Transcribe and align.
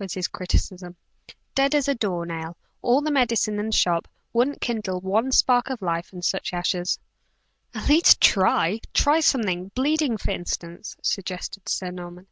was 0.00 0.14
his 0.14 0.26
criticism, 0.26 0.96
"dead 1.54 1.72
as 1.72 1.86
a 1.86 1.94
door 1.94 2.26
nail! 2.26 2.56
All 2.82 3.02
the 3.02 3.12
medicine 3.12 3.60
in 3.60 3.66
the 3.66 3.72
shop 3.72 4.08
wouldn't 4.32 4.60
kindle 4.60 5.00
one 5.00 5.30
spark 5.30 5.70
of 5.70 5.80
life 5.80 6.12
in 6.12 6.22
such 6.22 6.52
ashes!" 6.52 6.98
"At 7.72 7.88
least, 7.88 8.20
try! 8.20 8.80
Try 8.92 9.20
something 9.20 9.68
bleeding 9.76 10.16
for 10.16 10.32
instance," 10.32 10.96
suggested 11.04 11.68
Sir 11.68 11.92
Norman. 11.92 12.26